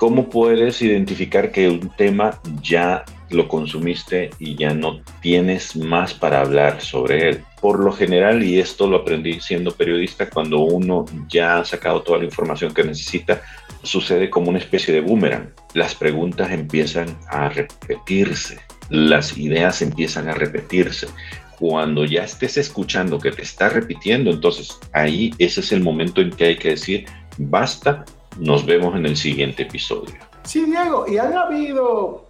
¿Cómo 0.01 0.31
puedes 0.31 0.81
identificar 0.81 1.53
que 1.53 1.69
un 1.69 1.91
tema 1.95 2.41
ya 2.63 3.05
lo 3.29 3.47
consumiste 3.49 4.31
y 4.39 4.57
ya 4.57 4.73
no 4.73 5.03
tienes 5.21 5.77
más 5.77 6.15
para 6.15 6.41
hablar 6.41 6.81
sobre 6.81 7.29
él? 7.29 7.45
Por 7.61 7.85
lo 7.85 7.93
general, 7.93 8.43
y 8.43 8.59
esto 8.59 8.87
lo 8.87 8.97
aprendí 8.97 9.43
siendo 9.43 9.73
periodista, 9.73 10.31
cuando 10.31 10.61
uno 10.61 11.05
ya 11.29 11.59
ha 11.59 11.67
sacado 11.67 12.01
toda 12.01 12.21
la 12.21 12.25
información 12.25 12.73
que 12.73 12.83
necesita, 12.83 13.43
sucede 13.83 14.31
como 14.31 14.49
una 14.49 14.59
especie 14.59 14.95
de 14.95 15.03
boomerang. 15.03 15.53
Las 15.75 15.95
preguntas 15.95 16.51
empiezan 16.51 17.19
a 17.29 17.51
repetirse, 17.51 18.59
las 18.89 19.37
ideas 19.37 19.83
empiezan 19.83 20.31
a 20.31 20.33
repetirse. 20.33 21.09
Cuando 21.59 22.07
ya 22.07 22.25
estés 22.25 22.57
escuchando 22.57 23.19
que 23.19 23.33
te 23.33 23.43
está 23.43 23.69
repitiendo, 23.69 24.31
entonces 24.31 24.79
ahí 24.95 25.35
ese 25.37 25.61
es 25.61 25.73
el 25.73 25.83
momento 25.83 26.23
en 26.23 26.31
que 26.31 26.45
hay 26.45 26.57
que 26.57 26.71
decir, 26.71 27.05
basta, 27.37 28.07
nos 28.41 28.65
vemos 28.65 28.97
en 28.97 29.07
el 29.07 29.17
siguiente 29.17 29.63
episodio. 29.63 30.15
Sí, 30.43 30.65
Diego, 30.65 31.05
y 31.07 31.19
han 31.19 31.37
habido 31.37 32.25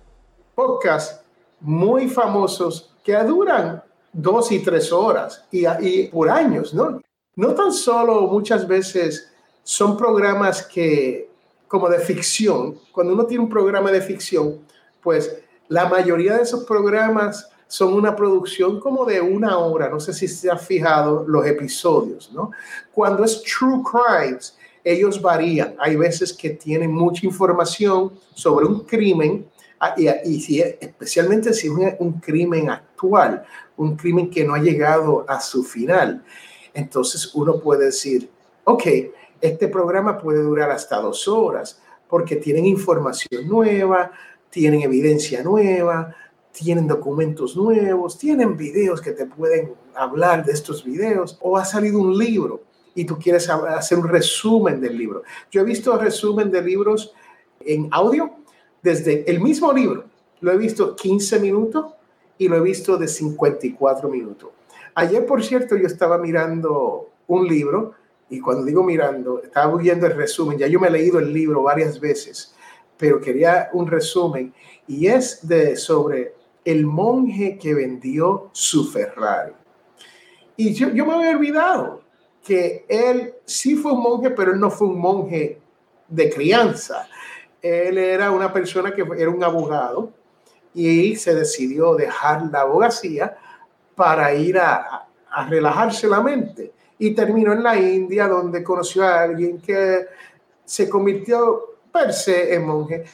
podcasts 0.55 1.21
muy 1.61 2.09
famosos 2.09 2.95
que 3.05 3.17
duran 3.23 3.83
dos 4.13 4.51
y 4.51 4.59
tres 4.61 4.93
horas 4.93 5.45
y, 5.51 5.67
y 5.81 6.09
por 6.09 6.29
años, 6.29 6.75
¿no? 6.75 7.01
No 7.37 7.55
tan 7.55 7.73
solo 7.73 8.23
muchas 8.23 8.67
veces 8.67 9.33
son 9.63 9.97
programas 9.97 10.63
que, 10.67 11.31
como 11.69 11.89
de 11.89 12.01
ficción, 12.01 12.77
cuando 12.93 13.15
uno 13.15 13.25
tiene 13.25 13.45
un 13.45 13.51
programa 13.51 13.93
de 13.93 14.01
ficción, 14.01 14.59
pues 15.01 15.41
la 15.69 15.89
mayoría 15.89 16.37
de 16.37 16.43
esos 16.43 16.65
programas 16.65 17.49
son 17.69 17.95
una 17.95 18.17
producción 18.17 18.81
como 18.81 19.05
de 19.05 19.21
una 19.21 19.59
hora, 19.59 19.89
no 19.89 20.01
sé 20.01 20.13
si 20.13 20.27
se 20.27 20.51
ha 20.51 20.57
fijado 20.57 21.25
los 21.29 21.47
episodios, 21.47 22.33
¿no? 22.33 22.51
Cuando 22.93 23.23
es 23.23 23.41
True 23.45 23.81
Crimes, 23.85 24.59
ellos 24.85 25.21
varían. 25.21 25.75
Hay 25.79 25.97
veces 25.97 26.33
que 26.33 26.51
tienen 26.51 26.93
mucha 26.93 27.27
información 27.27 28.13
sobre 28.35 28.67
un 28.67 28.81
crimen, 28.81 29.47
ah, 29.79 29.95
y, 29.97 30.41
si, 30.41 30.61
especialmente 30.61 31.53
si 31.53 31.69
es 31.69 31.95
un, 31.99 32.15
crimen 32.21 32.71
actual, 32.71 33.45
un 33.77 33.97
crimen 33.97 34.31
que 34.31 34.45
no 34.45 34.55
ha 34.55 34.59
llegado 34.61 35.25
a 35.29 35.41
su 35.41 35.63
final. 35.65 36.25
Entonces 36.75 37.35
uno 37.35 37.59
puede 37.59 37.87
decir, 37.87 38.31
ok, 38.65 38.85
este 39.41 39.69
programa 39.69 40.19
puede 40.19 40.43
durar 40.43 40.71
hasta 40.71 40.97
dos 40.97 41.27
horas 41.27 41.81
porque 42.09 42.37
tienen 42.37 42.67
información 42.67 43.49
nueva, 43.49 44.13
tienen 44.51 44.83
evidencia 44.83 45.43
nueva, 45.43 46.15
tienen 46.53 46.87
documentos 46.87 47.57
nuevos, 47.57 48.19
tienen 48.19 48.57
videos 48.57 49.01
que 49.01 49.13
te 49.13 49.27
pueden 49.27 49.73
hablar 49.95 50.45
de 50.45 50.53
estos 50.53 50.85
videos 50.85 51.39
o 51.41 51.57
ha 51.57 51.65
salido 51.65 52.01
un 52.01 52.19
libro 52.19 52.70
y 52.95 53.05
tú 53.05 53.19
quieres 53.19 53.49
hacer 53.49 53.99
un 53.99 54.09
resumen 54.09 54.81
del 54.81 54.97
libro. 54.97 55.23
Yo 55.51 55.61
he 55.61 55.65
visto 55.65 55.97
resumen 55.97 56.51
de 56.51 56.63
libros 56.63 57.15
en 57.61 57.89
audio 57.91 58.31
desde 58.83 59.31
el 59.31 59.41
mismo 59.41 59.73
libro. 59.73 60.05
Lo 60.41 60.53
he 60.53 60.57
visto 60.57 60.97
15 60.97 61.41
minutos 61.41 61.93
y 62.39 62.49
lo 62.49 62.57
he 62.57 62.61
visto 62.61 62.97
de 62.97 63.07
54 63.07 64.09
minutos. 64.09 64.51
Ayer, 64.95 65.25
por 65.27 65.43
cierto, 65.43 65.77
yo 65.77 65.87
estaba 65.87 66.19
mirando 66.19 67.11
un 67.27 67.47
libro 67.47 67.95
y 68.29 68.41
cuando 68.41 68.65
digo 68.65 68.83
mirando, 68.83 69.43
estaba 69.43 69.77
viendo 69.77 70.07
el 70.07 70.15
resumen. 70.15 70.59
Ya 70.59 70.67
yo 70.67 70.81
me 70.81 70.89
he 70.89 70.91
leído 70.91 71.19
el 71.19 71.33
libro 71.33 71.63
varias 71.63 72.01
veces, 72.01 72.55
pero 72.97 73.21
quería 73.21 73.71
un 73.73 73.87
resumen 73.87 74.55
y 74.87 75.07
es 75.07 75.47
de 75.47 75.77
sobre 75.77 76.35
el 76.65 76.87
monje 76.87 77.59
que 77.59 77.75
vendió 77.75 78.51
su 78.53 78.91
Ferrari. 78.91 79.53
Y 80.57 80.75
yo, 80.75 80.91
yo 80.91 81.07
me 81.07 81.15
había 81.15 81.31
olvidado 81.31 82.03
que 82.45 82.85
él 82.89 83.35
sí 83.45 83.77
fue 83.77 83.93
un 83.93 84.03
monje, 84.03 84.31
pero 84.31 84.53
él 84.53 84.61
no 84.61 84.71
fue 84.71 84.89
un 84.89 84.99
monje 84.99 85.61
de 86.09 86.31
crianza. 86.31 87.07
Él 87.61 87.99
era 87.99 88.31
una 88.31 88.53
persona 88.53 88.93
que 88.93 89.05
era 89.17 89.31
un 89.31 89.43
abogado 89.45 90.13
y 90.75 91.17
se 91.17 91.35
decidió 91.35 91.95
dejar 91.95 92.49
la 92.51 92.63
abogacía 92.63 93.37
para 93.95 94.33
ir 94.35 94.59
a, 94.59 95.07
relajarse 95.49 96.09
la 96.09 96.21
mente. 96.21 96.73
Y 96.99 97.15
terminó 97.15 97.53
en 97.53 97.63
la 97.63 97.77
India, 97.79 98.27
donde 98.27 98.63
conoció 98.63 99.05
a 99.05 99.23
alguien 99.23 99.61
que 99.61 100.07
se 100.65 100.89
convirtió 100.89 101.77
per 101.93 102.13
se 102.13 102.55
en 102.55 102.67
monje 102.67 103.05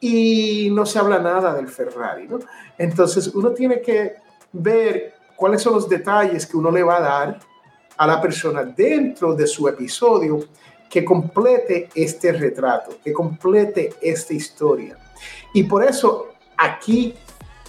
y 0.00 0.70
no 0.72 0.86
se 0.86 0.98
habla 0.98 1.18
nada 1.18 1.54
del 1.54 1.68
Ferrari. 1.68 2.26
¿no? 2.26 2.38
Entonces 2.76 3.28
uno 3.28 3.50
tiene 3.50 3.80
que 3.80 4.14
ver 4.52 5.14
cuáles 5.36 5.62
son 5.62 5.74
los 5.74 5.88
detalles 5.88 6.46
que 6.46 6.56
uno 6.56 6.70
le 6.70 6.82
va 6.82 6.96
a 6.96 7.00
dar 7.00 7.40
a 7.98 8.06
la 8.06 8.20
persona 8.20 8.62
dentro 8.64 9.34
de 9.34 9.46
su 9.46 9.68
episodio 9.68 10.40
que 10.88 11.04
complete 11.04 11.90
este 11.94 12.32
retrato, 12.32 12.96
que 13.04 13.12
complete 13.12 13.94
esta 14.00 14.32
historia. 14.32 14.96
Y 15.52 15.64
por 15.64 15.84
eso 15.84 16.28
aquí 16.56 17.14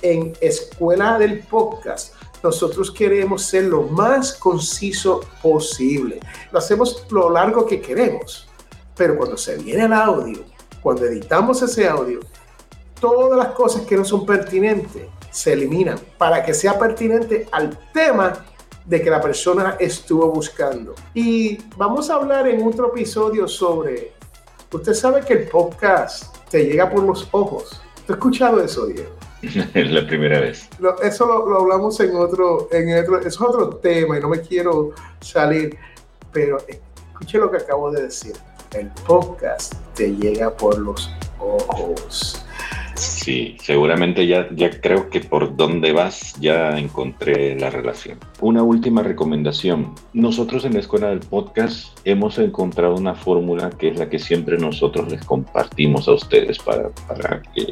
en 0.01 0.33
Escuela 0.39 1.17
del 1.17 1.39
Podcast, 1.39 2.13
nosotros 2.41 2.91
queremos 2.91 3.43
ser 3.43 3.65
lo 3.65 3.83
más 3.83 4.33
conciso 4.33 5.21
posible. 5.41 6.19
Lo 6.51 6.59
hacemos 6.59 7.05
lo 7.09 7.29
largo 7.29 7.65
que 7.65 7.81
queremos, 7.81 8.47
pero 8.95 9.17
cuando 9.17 9.35
se 9.35 9.57
viene 9.57 9.85
el 9.85 9.93
audio, 9.93 10.45
cuando 10.81 11.05
editamos 11.05 11.61
ese 11.61 11.87
audio, 11.87 12.21
todas 13.01 13.37
las 13.37 13.49
cosas 13.53 13.81
que 13.81 13.97
no 13.97 14.05
son 14.05 14.25
pertinentes 14.25 15.03
se 15.31 15.53
eliminan 15.53 15.99
para 16.17 16.43
que 16.43 16.53
sea 16.53 16.79
pertinente 16.79 17.47
al 17.51 17.77
tema 17.93 18.45
de 18.89 19.03
que 19.03 19.09
la 19.11 19.21
persona 19.21 19.77
estuvo 19.79 20.31
buscando. 20.31 20.95
Y 21.13 21.59
vamos 21.77 22.09
a 22.09 22.15
hablar 22.15 22.47
en 22.47 22.67
otro 22.67 22.87
episodio 22.87 23.47
sobre, 23.47 24.13
usted 24.73 24.93
sabe 24.95 25.21
que 25.21 25.33
el 25.33 25.47
podcast 25.47 26.35
te 26.49 26.65
llega 26.65 26.89
por 26.89 27.03
los 27.03 27.27
ojos. 27.31 27.83
¿Tú 28.07 28.13
has 28.13 28.17
escuchado 28.17 28.59
eso, 28.59 28.87
Diego? 28.87 29.11
Es 29.43 29.55
la 29.91 30.07
primera 30.07 30.39
vez. 30.39 30.67
eso 31.03 31.25
lo, 31.27 31.59
hablamos 31.59 31.99
en 31.99 32.15
otro, 32.15 32.67
en 32.71 32.99
otro, 32.99 33.19
es 33.19 33.39
otro 33.39 33.69
tema 33.75 34.17
y 34.17 34.21
no 34.21 34.29
me 34.29 34.41
quiero 34.41 34.91
salir, 35.21 35.77
pero 36.33 36.57
escuche 36.67 37.37
lo 37.37 37.51
que 37.51 37.57
acabo 37.57 37.91
de 37.91 38.01
decir. 38.01 38.33
El 38.73 38.87
podcast 39.05 39.75
te 39.93 40.15
llega 40.15 40.49
por 40.49 40.79
los 40.79 41.11
ojos. 41.39 42.43
Sí, 42.99 43.55
seguramente 43.61 44.27
ya, 44.27 44.49
ya 44.53 44.69
creo 44.81 45.09
que 45.09 45.21
por 45.21 45.55
donde 45.55 45.93
vas 45.93 46.35
ya 46.41 46.77
encontré 46.77 47.57
la 47.57 47.69
relación. 47.69 48.19
Una 48.41 48.61
última 48.61 49.01
recomendación. 49.03 49.95
Nosotros 50.11 50.65
en 50.65 50.73
la 50.73 50.81
escuela 50.81 51.07
del 51.07 51.21
podcast 51.21 51.97
hemos 52.03 52.37
encontrado 52.39 52.95
una 52.95 53.15
fórmula 53.15 53.69
que 53.69 53.87
es 53.87 53.97
la 53.97 54.09
que 54.09 54.19
siempre 54.19 54.57
nosotros 54.57 55.09
les 55.09 55.23
compartimos 55.23 56.09
a 56.09 56.11
ustedes 56.11 56.59
para, 56.59 56.89
para 57.07 57.41
que 57.41 57.69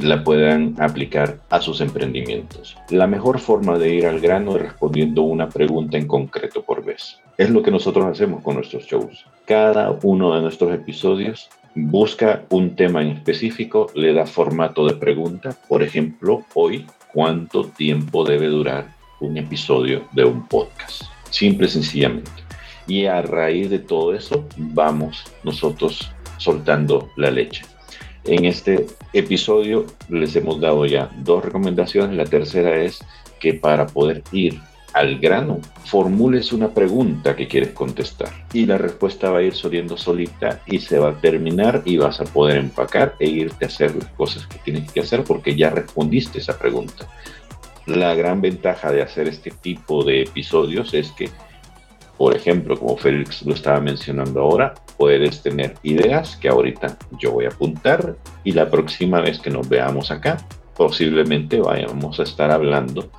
la 0.00 0.22
puedan 0.22 0.74
aplicar 0.78 1.40
a 1.48 1.60
sus 1.60 1.80
emprendimientos. 1.80 2.76
La 2.90 3.06
mejor 3.06 3.38
forma 3.38 3.78
de 3.78 3.94
ir 3.94 4.06
al 4.06 4.20
grano 4.20 4.56
es 4.56 4.62
respondiendo 4.62 5.22
una 5.22 5.48
pregunta 5.48 5.96
en 5.96 6.06
concreto 6.06 6.62
por 6.62 6.84
vez. 6.84 7.18
Es 7.38 7.48
lo 7.48 7.62
que 7.62 7.70
nosotros 7.70 8.04
hacemos 8.04 8.42
con 8.42 8.56
nuestros 8.56 8.84
shows. 8.84 9.24
Cada 9.46 9.98
uno 10.02 10.34
de 10.34 10.42
nuestros 10.42 10.72
episodios 10.74 11.48
busca 11.74 12.44
un 12.50 12.74
tema 12.74 13.02
en 13.02 13.08
específico, 13.08 13.90
le 13.94 14.12
da 14.12 14.26
formato 14.26 14.86
de 14.86 14.94
pregunta. 14.94 15.56
Por 15.68 15.82
ejemplo, 15.82 16.44
hoy, 16.54 16.86
¿cuánto 17.12 17.64
tiempo 17.64 18.24
debe 18.24 18.46
durar 18.46 18.94
un 19.20 19.36
episodio 19.36 20.08
de 20.12 20.24
un 20.24 20.46
podcast? 20.46 21.02
Simple 21.30 21.66
y 21.66 21.70
sencillamente. 21.70 22.30
Y 22.86 23.06
a 23.06 23.22
raíz 23.22 23.70
de 23.70 23.78
todo 23.78 24.14
eso, 24.14 24.46
vamos 24.56 25.24
nosotros 25.44 26.10
soltando 26.38 27.10
la 27.16 27.30
leche. 27.30 27.64
En 28.24 28.44
este 28.44 28.86
episodio 29.12 29.86
les 30.08 30.36
hemos 30.36 30.60
dado 30.60 30.86
ya 30.86 31.10
dos 31.18 31.44
recomendaciones. 31.44 32.16
La 32.16 32.24
tercera 32.24 32.76
es 32.76 33.00
que 33.40 33.54
para 33.54 33.86
poder 33.86 34.22
ir 34.32 34.60
al 34.92 35.18
grano, 35.18 35.60
formules 35.84 36.52
una 36.52 36.72
pregunta 36.72 37.36
que 37.36 37.46
quieres 37.46 37.70
contestar 37.70 38.30
y 38.52 38.66
la 38.66 38.78
respuesta 38.78 39.30
va 39.30 39.38
a 39.38 39.42
ir 39.42 39.54
saliendo 39.54 39.96
solita 39.96 40.60
y 40.66 40.80
se 40.80 40.98
va 40.98 41.10
a 41.10 41.20
terminar 41.20 41.82
y 41.84 41.98
vas 41.98 42.20
a 42.20 42.24
poder 42.24 42.56
empacar 42.56 43.14
e 43.18 43.28
irte 43.28 43.64
a 43.64 43.68
hacer 43.68 43.94
las 43.94 44.08
cosas 44.10 44.46
que 44.46 44.58
tienes 44.58 44.90
que 44.90 45.00
hacer 45.00 45.24
porque 45.24 45.54
ya 45.54 45.70
respondiste 45.70 46.38
esa 46.38 46.58
pregunta. 46.58 47.06
La 47.86 48.14
gran 48.14 48.40
ventaja 48.40 48.92
de 48.92 49.02
hacer 49.02 49.28
este 49.28 49.50
tipo 49.50 50.04
de 50.04 50.22
episodios 50.22 50.92
es 50.94 51.10
que, 51.12 51.30
por 52.16 52.36
ejemplo, 52.36 52.78
como 52.78 52.96
Félix 52.96 53.42
lo 53.42 53.54
estaba 53.54 53.80
mencionando 53.80 54.40
ahora, 54.40 54.74
puedes 54.96 55.42
tener 55.42 55.74
ideas 55.82 56.36
que 56.36 56.48
ahorita 56.48 56.98
yo 57.18 57.32
voy 57.32 57.44
a 57.46 57.48
apuntar 57.48 58.16
y 58.44 58.52
la 58.52 58.68
próxima 58.68 59.20
vez 59.20 59.38
que 59.38 59.50
nos 59.50 59.68
veamos 59.68 60.10
acá, 60.10 60.38
posiblemente 60.76 61.60
vayamos 61.60 62.20
a 62.20 62.24
estar 62.24 62.50
hablando 62.50 63.10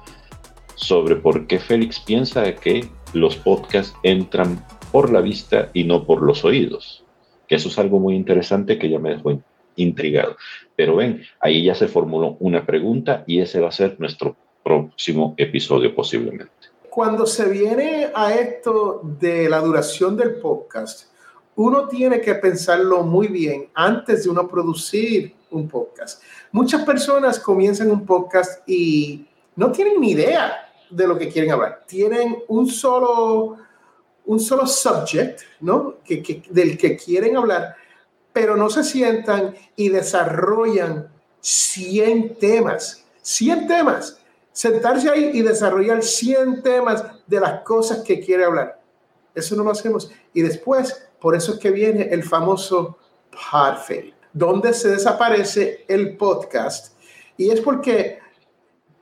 sobre 0.79 1.17
por 1.17 1.45
qué 1.45 1.59
Félix 1.59 1.99
piensa 1.99 2.55
que 2.55 2.87
los 3.13 3.35
podcasts 3.35 3.93
entran 4.03 4.65
por 4.91 5.11
la 5.11 5.19
vista 5.19 5.69
y 5.73 5.83
no 5.83 6.05
por 6.05 6.21
los 6.21 6.45
oídos. 6.45 7.03
Que 7.47 7.55
eso 7.55 7.67
es 7.67 7.77
algo 7.77 7.99
muy 7.99 8.15
interesante 8.15 8.79
que 8.79 8.89
ya 8.89 8.97
me 8.97 9.11
dejó 9.15 9.41
intrigado. 9.75 10.37
Pero 10.75 10.95
ven, 10.95 11.21
ahí 11.41 11.63
ya 11.63 11.75
se 11.75 11.87
formuló 11.87 12.37
una 12.39 12.65
pregunta 12.65 13.23
y 13.27 13.41
ese 13.41 13.59
va 13.59 13.69
a 13.69 13.73
ser 13.73 13.99
nuestro 13.99 14.35
próximo 14.63 15.33
episodio 15.37 15.93
posiblemente. 15.93 16.53
Cuando 16.89 17.25
se 17.25 17.49
viene 17.49 18.09
a 18.15 18.33
esto 18.33 19.01
de 19.19 19.49
la 19.49 19.59
duración 19.59 20.15
del 20.15 20.35
podcast, 20.35 21.11
uno 21.55 21.89
tiene 21.89 22.21
que 22.21 22.35
pensarlo 22.35 23.03
muy 23.03 23.27
bien 23.27 23.67
antes 23.73 24.23
de 24.23 24.29
uno 24.29 24.47
producir 24.47 25.33
un 25.51 25.67
podcast. 25.67 26.23
Muchas 26.53 26.83
personas 26.85 27.37
comienzan 27.37 27.91
un 27.91 28.05
podcast 28.05 28.67
y 28.67 29.25
no 29.55 29.71
tienen 29.71 29.99
ni 29.99 30.11
idea 30.11 30.68
de 30.89 31.07
lo 31.07 31.17
que 31.17 31.29
quieren 31.29 31.51
hablar. 31.51 31.83
Tienen 31.87 32.37
un 32.47 32.67
solo, 32.67 33.57
un 34.25 34.39
solo 34.39 34.67
subject, 34.67 35.41
¿no? 35.61 35.95
Que, 36.03 36.43
del 36.49 36.77
que 36.77 36.97
quieren 36.97 37.37
hablar, 37.37 37.75
pero 38.33 38.55
no 38.55 38.69
se 38.69 38.83
sientan 38.83 39.55
y 39.75 39.89
desarrollan 39.89 41.09
100 41.41 42.35
temas. 42.35 43.05
100 43.21 43.67
temas. 43.67 44.19
Sentarse 44.51 45.09
ahí 45.09 45.31
y 45.33 45.41
desarrollar 45.41 46.03
100 46.03 46.63
temas 46.63 47.05
de 47.27 47.39
las 47.39 47.61
cosas 47.61 47.99
que 47.99 48.19
quiere 48.19 48.45
hablar. 48.45 48.81
Eso 49.33 49.55
no 49.55 49.63
lo 49.63 49.71
hacemos. 49.71 50.11
Y 50.33 50.41
después 50.41 51.09
por 51.19 51.35
eso 51.35 51.53
es 51.53 51.59
que 51.59 51.71
viene 51.71 52.03
el 52.11 52.23
famoso 52.23 52.97
podfade, 53.31 54.13
donde 54.33 54.73
se 54.73 54.89
desaparece 54.89 55.85
el 55.87 56.15
podcast. 56.15 56.93
Y 57.37 57.49
es 57.51 57.61
porque 57.61 58.19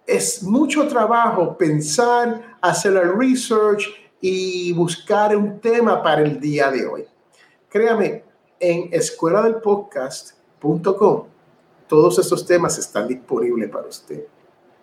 es 0.07 0.41
mucho 0.41 0.87
trabajo 0.87 1.57
pensar, 1.57 2.57
hacer 2.61 2.93
el 2.93 3.15
research 3.15 3.85
y 4.19 4.73
buscar 4.73 5.35
un 5.35 5.59
tema 5.59 6.01
para 6.01 6.21
el 6.21 6.39
día 6.39 6.71
de 6.71 6.87
hoy. 6.87 7.05
Créame, 7.69 8.23
en 8.59 8.89
escuela 8.91 9.43
del 9.43 9.57
podcast.com 9.57 11.25
todos 11.87 12.19
estos 12.19 12.45
temas 12.45 12.77
están 12.77 13.07
disponibles 13.07 13.69
para 13.69 13.87
usted. 13.87 14.25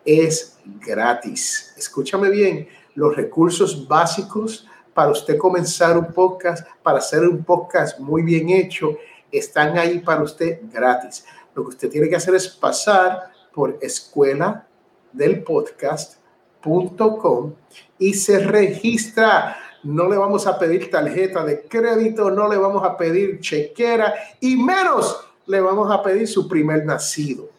Es 0.05 0.59
gratis. 0.65 1.75
Escúchame 1.77 2.31
bien, 2.31 2.69
los 2.95 3.15
recursos 3.15 3.87
básicos 3.87 4.67
para 4.93 5.11
usted 5.11 5.37
comenzar 5.37 5.99
un 5.99 6.13
podcast, 6.13 6.67
para 6.83 6.99
hacer 6.99 7.29
un 7.29 7.43
podcast 7.45 7.99
muy 7.99 8.23
bien 8.23 8.49
hecho, 8.51 8.97
están 9.31 9.77
ahí 9.77 9.99
para 9.99 10.23
usted 10.23 10.61
gratis. 10.73 11.25
Lo 11.55 11.63
que 11.65 11.71
usted 11.71 11.91
tiene 11.91 12.09
que 12.09 12.17
hacer 12.17 12.35
es 12.35 12.49
pasar 12.49 13.33
por 13.53 13.79
escuela 13.81 14.67
del 15.15 15.43
podcast.com 15.43 17.55
y 17.99 18.15
se 18.15 18.39
registra. 18.41 19.57
No 19.83 20.09
le 20.09 20.17
vamos 20.17 20.47
a 20.47 20.59
pedir 20.59 20.91
tarjeta 20.91 21.45
de 21.45 21.61
crédito, 21.63 22.31
no 22.31 22.49
le 22.49 22.57
vamos 22.57 22.83
a 22.85 22.97
pedir 22.97 23.41
chequera 23.41 24.15
y 24.41 24.57
menos 24.57 25.21
le 25.47 25.61
vamos 25.61 25.91
a 25.91 26.03
pedir 26.03 26.27
su 26.27 26.49
primer 26.49 26.87
nacido. 26.87 27.51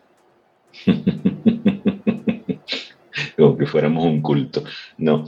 Como 3.37 3.57
que 3.57 3.67
fuéramos 3.67 4.05
un 4.05 4.21
culto. 4.21 4.63
No, 4.97 5.25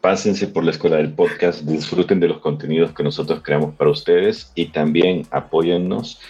pásense 0.00 0.48
por 0.48 0.64
la 0.64 0.72
escuela 0.72 0.96
del 0.96 1.12
podcast, 1.12 1.60
disfruten 1.62 2.18
de 2.20 2.28
los 2.28 2.38
contenidos 2.38 2.92
que 2.92 3.02
nosotros 3.02 3.40
creamos 3.42 3.74
para 3.74 3.90
ustedes 3.90 4.52
y 4.54 4.66
también 4.66 5.26
apóyennos 5.30 6.20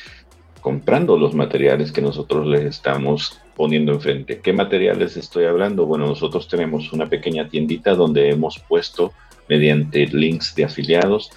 comprando 0.61 1.19
los 1.19 1.35
materiales 1.35 1.93
que 1.93 2.01
nosotros 2.01 2.47
les 2.47 2.63
estamos 2.63 3.39
poniendo 3.57 3.93
enfrente. 3.93 4.41
¿Qué 4.41 4.53
materiales 4.53 5.17
estoy 5.17 5.45
hablando? 5.45 5.87
Bueno, 5.87 6.07
nosotros 6.07 6.49
tenemos 6.49 6.93
una 6.93 7.09
pequeña 7.09 7.49
tiendita 7.49 7.95
donde 7.95 8.31
hemos 8.31 8.59
puesto 8.59 9.13
mediante 9.49 10.07
links 10.07 10.55
de 10.55 10.65
afiliados 10.65 11.31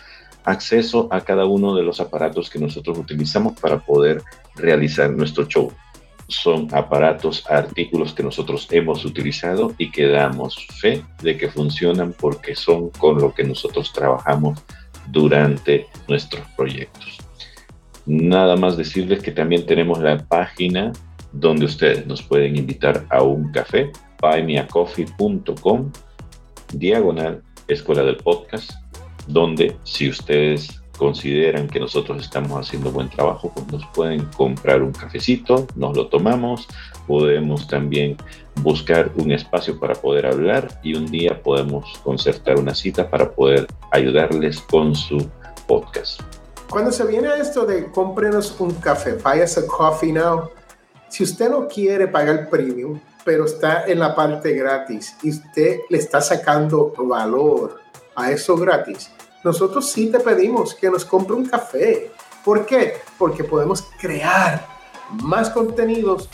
acceso 0.43 1.09
a 1.11 1.21
cada 1.21 1.45
uno 1.45 1.75
de 1.75 1.83
los 1.83 1.99
aparatos 1.99 2.49
que 2.49 2.59
nosotros 2.59 2.97
utilizamos 2.97 3.59
para 3.59 3.79
poder 3.79 4.23
realizar 4.55 5.11
nuestro 5.11 5.45
show 5.45 5.71
son 6.27 6.67
aparatos, 6.73 7.45
artículos 7.49 8.13
que 8.13 8.23
nosotros 8.23 8.67
hemos 8.71 9.05
utilizado 9.05 9.73
y 9.77 9.91
que 9.91 10.07
damos 10.07 10.67
fe 10.79 11.03
de 11.21 11.37
que 11.37 11.49
funcionan 11.49 12.13
porque 12.13 12.55
son 12.55 12.89
con 12.89 13.19
lo 13.19 13.33
que 13.33 13.43
nosotros 13.43 13.93
trabajamos 13.93 14.59
durante 15.07 15.87
nuestros 16.07 16.45
proyectos. 16.57 17.17
Nada 18.05 18.55
más 18.55 18.77
decirles 18.77 19.21
que 19.21 19.31
también 19.31 19.65
tenemos 19.65 19.99
la 19.99 20.17
página 20.17 20.91
donde 21.31 21.65
ustedes 21.65 22.05
nos 22.07 22.21
pueden 22.21 22.55
invitar 22.55 23.05
a 23.09 23.23
un 23.23 23.51
café, 23.51 23.91
buymeacoffee.com, 24.21 25.91
diagonal 26.73 27.43
Escuela 27.67 28.03
del 28.03 28.17
Podcast, 28.17 28.71
donde 29.27 29.75
si 29.83 30.09
ustedes 30.09 30.81
consideran 30.97 31.67
que 31.67 31.79
nosotros 31.79 32.21
estamos 32.21 32.59
haciendo 32.59 32.91
buen 32.91 33.09
trabajo, 33.09 33.51
pues 33.53 33.67
nos 33.67 33.85
pueden 33.93 34.25
comprar 34.35 34.81
un 34.81 34.91
cafecito, 34.91 35.67
nos 35.75 35.95
lo 35.95 36.07
tomamos, 36.07 36.67
podemos 37.05 37.67
también 37.67 38.17
buscar 38.61 39.11
un 39.15 39.31
espacio 39.31 39.79
para 39.79 39.93
poder 39.93 40.25
hablar 40.25 40.79
y 40.83 40.95
un 40.95 41.05
día 41.05 41.41
podemos 41.41 41.97
concertar 42.03 42.59
una 42.59 42.73
cita 42.73 43.09
para 43.09 43.31
poder 43.31 43.67
ayudarles 43.91 44.59
con 44.61 44.95
su 44.95 45.29
podcast. 45.67 46.21
Cuando 46.69 46.91
se 46.91 47.05
viene 47.05 47.29
a 47.29 47.37
esto 47.37 47.65
de 47.65 47.89
cómprenos 47.91 48.55
un 48.59 48.71
café, 48.73 49.13
buy 49.13 49.41
us 49.41 49.57
a 49.57 49.65
coffee 49.65 50.11
now, 50.11 50.49
si 51.09 51.23
usted 51.23 51.49
no 51.49 51.67
quiere 51.67 52.07
pagar 52.07 52.49
premium, 52.49 52.99
pero 53.23 53.45
está 53.45 53.85
en 53.85 53.99
la 53.99 54.15
parte 54.15 54.53
gratis 54.53 55.15
y 55.21 55.31
usted 55.31 55.79
le 55.89 55.97
está 55.97 56.21
sacando 56.21 56.93
valor 56.97 57.81
a 58.15 58.31
eso 58.31 58.55
gratis, 58.55 59.11
nosotros 59.43 59.89
sí 59.89 60.07
te 60.07 60.19
pedimos 60.19 60.73
que 60.73 60.89
nos 60.89 61.05
compre 61.05 61.35
un 61.35 61.45
café. 61.45 62.11
¿Por 62.43 62.65
qué? 62.65 62.95
Porque 63.17 63.43
podemos 63.43 63.83
crear 63.99 64.65
más 65.23 65.49
contenidos, 65.49 66.29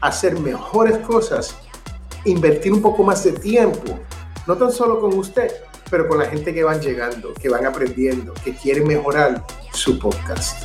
hacer 0.00 0.38
mejores 0.38 0.98
cosas, 0.98 1.54
invertir 2.24 2.72
un 2.72 2.82
poco 2.82 3.02
más 3.02 3.24
de 3.24 3.32
tiempo, 3.32 3.98
no 4.46 4.56
tan 4.56 4.70
solo 4.70 5.00
con 5.00 5.16
usted, 5.18 5.50
pero 5.90 6.08
con 6.08 6.18
la 6.18 6.26
gente 6.26 6.52
que 6.52 6.64
van 6.64 6.80
llegando, 6.80 7.34
que 7.34 7.48
van 7.48 7.66
aprendiendo, 7.66 8.34
que 8.44 8.54
quieren 8.54 8.86
mejorar 8.86 9.44
su 9.72 9.98
podcast. 9.98 10.64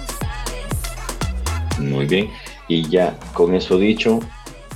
Muy 1.80 2.06
bien. 2.06 2.30
Y 2.70 2.88
ya 2.90 3.20
con 3.34 3.54
eso 3.54 3.78
dicho, 3.78 4.22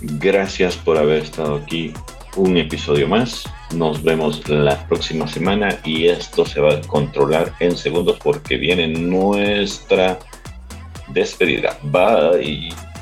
Gracias 0.03 0.75
por 0.75 0.97
haber 0.97 1.23
estado 1.23 1.55
aquí 1.55 1.93
un 2.35 2.57
episodio 2.57 3.07
más. 3.07 3.45
Nos 3.73 4.03
vemos 4.03 4.47
la 4.49 4.85
próxima 4.87 5.27
semana 5.27 5.79
y 5.85 6.07
esto 6.07 6.45
se 6.45 6.59
va 6.59 6.73
a 6.73 6.81
controlar 6.81 7.53
en 7.61 7.77
segundos 7.77 8.19
porque 8.21 8.57
viene 8.57 8.87
nuestra 8.87 10.19
despedida. 11.07 11.77
Bye. 11.83 12.92